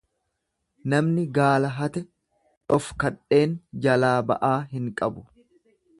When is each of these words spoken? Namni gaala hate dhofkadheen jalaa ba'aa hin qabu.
Namni 0.93 1.25
gaala 1.35 1.69
hate 1.75 2.03
dhofkadheen 2.05 3.55
jalaa 3.87 4.19
ba'aa 4.33 4.55
hin 4.73 4.93
qabu. 5.03 5.29